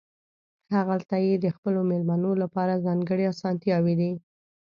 [0.75, 4.11] هغلته یې د خپلو مېلمنو لپاره ځانګړې اسانتیاوې دي.